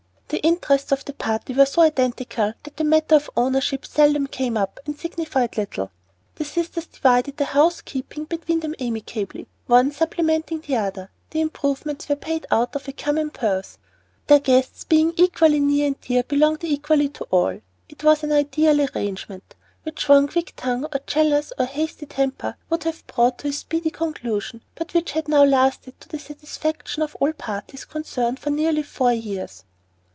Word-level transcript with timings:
The 0.33 0.41
interests 0.47 0.93
of 0.93 1.03
the 1.03 1.11
party 1.11 1.53
were 1.53 1.65
so 1.65 1.81
identical 1.81 2.53
that 2.63 2.77
the 2.77 2.85
matter 2.85 3.15
of 3.15 3.29
ownership 3.35 3.85
seldom 3.85 4.27
came 4.27 4.55
up, 4.55 4.79
and 4.85 4.97
signified 4.97 5.57
little. 5.57 5.91
The 6.35 6.45
sisters 6.45 6.85
divided 6.85 7.35
the 7.35 7.43
house 7.43 7.81
keeping 7.81 8.23
between 8.23 8.61
them 8.61 8.73
amicably, 8.79 9.49
one 9.67 9.91
supplementing 9.91 10.61
the 10.61 10.77
other; 10.77 11.11
the 11.31 11.41
improvements 11.41 12.07
were 12.07 12.15
paid 12.15 12.45
for 12.47 12.55
out 12.55 12.77
of 12.77 12.87
a 12.87 12.93
common 12.93 13.31
purse; 13.31 13.77
their 14.27 14.39
guests, 14.39 14.85
being 14.85 15.13
equally 15.17 15.59
near 15.59 15.87
and 15.87 15.99
dear, 15.99 16.23
belonged 16.23 16.63
equally 16.63 17.09
to 17.09 17.25
all. 17.25 17.59
It 17.89 18.01
was 18.05 18.23
an 18.23 18.31
ideal 18.31 18.79
arrangement, 18.95 19.55
which 19.83 20.07
one 20.07 20.29
quick 20.29 20.53
tongue 20.55 20.85
or 20.85 21.01
jealous 21.05 21.51
or 21.59 21.65
hasty 21.65 22.05
temper 22.05 22.55
would 22.69 22.85
have 22.85 23.05
brought 23.05 23.39
to 23.39 23.51
speedy 23.51 23.89
conclusion, 23.89 24.63
but 24.75 24.93
which 24.93 25.11
had 25.11 25.27
now 25.27 25.43
lasted 25.43 25.99
to 25.99 26.07
the 26.07 26.19
satisfaction 26.19 27.03
of 27.03 27.15
all 27.19 27.33
parties 27.33 27.83
concerned 27.83 28.39
for 28.39 28.49
nearly 28.49 28.81
four 28.81 29.11
years. 29.11 29.65